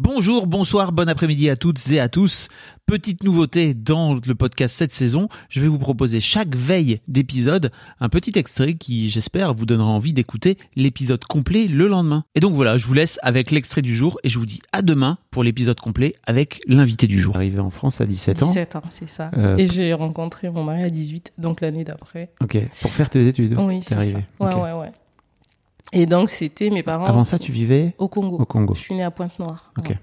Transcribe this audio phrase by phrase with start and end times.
[0.00, 2.46] Bonjour, bonsoir, bon après-midi à toutes et à tous.
[2.86, 8.08] Petite nouveauté dans le podcast cette saison, je vais vous proposer chaque veille d'épisode un
[8.08, 12.22] petit extrait qui, j'espère, vous donnera envie d'écouter l'épisode complet le lendemain.
[12.36, 14.82] Et donc voilà, je vous laisse avec l'extrait du jour et je vous dis à
[14.82, 17.34] demain pour l'épisode complet avec l'invité du jour.
[17.34, 18.46] Arrivé en France à 17 ans.
[18.46, 19.32] 17 ans, c'est ça.
[19.36, 22.30] Euh, Et j'ai rencontré mon mari à 18, donc l'année d'après.
[22.40, 23.56] Ok, pour faire tes études.
[23.58, 23.96] Oui, c'est ça.
[23.96, 24.24] arrivé.
[24.38, 24.92] Ouais, ouais, ouais.
[25.92, 27.06] Et donc, c'était mes parents.
[27.06, 28.36] Avant ça, tu vivais Au Congo.
[28.38, 28.74] au Congo.
[28.74, 29.72] Je suis née à Pointe-Noire.
[29.78, 29.88] Ok.
[29.90, 29.98] Ouais.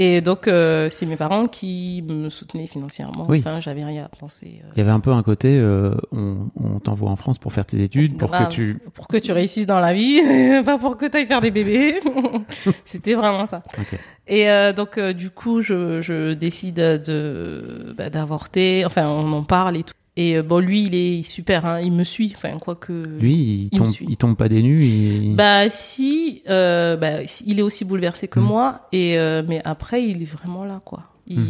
[0.00, 3.26] Et donc, euh, c'est mes parents qui me soutenaient financièrement.
[3.28, 3.40] Oui.
[3.40, 4.60] Enfin, j'avais rien à penser.
[4.64, 7.52] euh, Il y avait un peu un côté, euh, on, on t'envoie en France pour
[7.52, 8.78] faire tes études, pour que tu...
[8.94, 10.20] Pour que tu réussisses dans la vie,
[10.64, 11.98] pas pour que tu ailles faire des bébés.
[12.84, 13.60] C'était vraiment ça.
[13.76, 13.98] Ok.
[14.28, 14.46] Et
[14.76, 18.84] donc, du coup, je, je décide de bah, d'avorter.
[18.86, 19.94] Enfin, on en parle et tout.
[20.20, 21.64] Et euh, bon, lui, il est super.
[21.64, 22.32] Hein, il me suit.
[22.34, 23.04] Enfin, quoi que.
[23.20, 25.32] Lui, il, Il tombe, il tombe pas des nues.
[25.36, 28.42] Bah si, euh, bah, si, il est aussi bouleversé que Mm.
[28.42, 28.88] moi.
[28.90, 31.04] Et euh, mais après, il est vraiment là, quoi.
[31.28, 31.46] Il, Mm.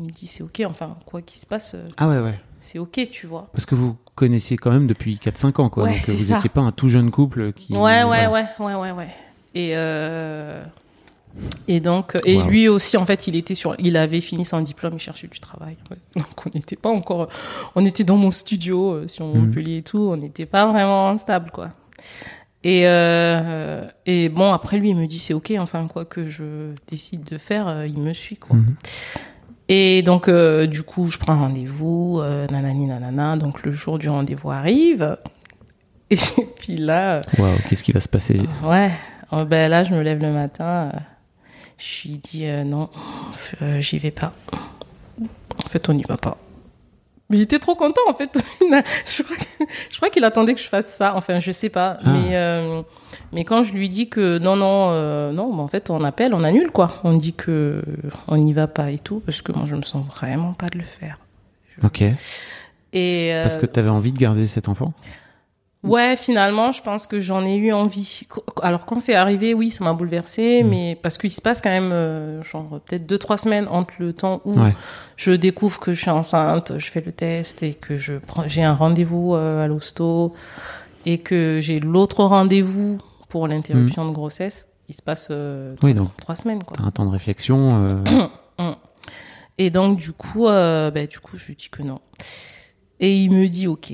[0.00, 0.62] il me dit c'est ok.
[0.66, 2.40] Enfin, quoi qu'il se passe, Ah ouais, ouais.
[2.60, 3.48] c'est ok, tu vois.
[3.52, 5.84] Parce que vous connaissiez quand même depuis 4-5 ans, quoi.
[5.84, 7.74] Ouais, Donc vous n'étiez pas un tout jeune couple qui...
[7.74, 8.30] Ouais, ouais, voilà.
[8.32, 9.08] ouais, ouais, ouais, ouais.
[9.54, 10.64] Et euh,
[11.68, 12.44] et donc et Wow.
[12.48, 15.40] lui aussi, en fait, il était sur, il avait fini son diplôme, il cherchait du
[15.40, 15.76] travail.
[15.90, 15.96] ouais.
[16.22, 17.28] Donc on n'était pas encore,
[17.74, 19.26] on était dans mon studio euh, sur.
[19.26, 21.70] Montpellier et tout, on n'était pas vraiment stable, quoi.
[22.62, 26.72] Et euh, et bon après lui il me dit c'est ok enfin quoi que je
[26.88, 28.56] décide de faire euh, il me suit quoi.
[28.56, 28.74] Mhm.
[29.68, 34.50] Et donc euh, du coup je prends rendez-vous nanani nanana donc le jour du rendez-vous
[34.50, 35.18] arrive
[36.10, 36.16] et
[36.58, 38.40] puis là Waouh, qu'est-ce qui va se passer?
[38.62, 38.90] Ouais,
[39.30, 40.92] Oh, ben là, je me lève le matin.
[41.78, 42.90] Je lui dis euh, non,
[43.62, 44.32] euh, j'y vais pas.
[45.20, 46.36] En fait, on n'y va pas.
[47.30, 48.38] Mais il était trop content, en fait.
[49.06, 51.16] je crois, qu'il attendait que je fasse ça.
[51.16, 51.98] Enfin, je sais pas.
[52.04, 52.10] Ah.
[52.10, 52.82] Mais, euh,
[53.32, 56.34] mais quand je lui dis que non, non, euh, non, ben, en fait, on appelle,
[56.34, 57.00] on annule, quoi.
[57.02, 57.82] On dit que
[58.28, 60.78] on n'y va pas et tout, parce que moi, je me sens vraiment pas de
[60.78, 61.18] le faire.
[61.82, 62.02] Ok.
[62.92, 64.92] Et euh, Parce que tu avais envie de garder cet enfant?
[65.84, 68.22] Ouais, finalement, je pense que j'en ai eu envie.
[68.62, 70.68] Alors quand c'est arrivé, oui, ça m'a bouleversée, Mm.
[70.68, 74.12] mais parce qu'il se passe quand même, euh, genre peut-être deux trois semaines entre le
[74.12, 74.74] temps où Ouais.
[75.16, 78.62] je découvre que je suis enceinte, je fais le test et que je prends, j'ai
[78.62, 80.32] un rendez-vous euh, à l'hosto
[81.06, 84.66] et que j'ai l'autre rendez-vous pour l'interruption de grossesse.
[84.88, 85.76] Il se passe euh, Mm.
[85.86, 86.76] Oui, trois, semaines quoi.
[86.78, 88.02] T'as un temps de réflexion.
[88.58, 88.72] euh,
[89.58, 92.00] Et donc du coup, bah, du coup, je lui dis que non.
[93.00, 93.92] Et il me dit ok,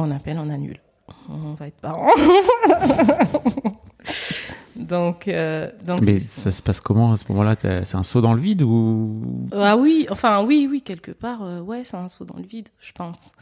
[0.00, 0.78] on appelle, on annule.
[1.28, 2.10] On va être parents.
[4.76, 7.56] donc, euh, donc Mais ça se passe comment à ce moment-là?
[7.84, 9.48] C'est un saut dans le vide ou?
[9.52, 12.68] Ah oui, enfin oui, oui, quelque part, euh, ouais, c'est un saut dans le vide,
[12.80, 13.32] je pense.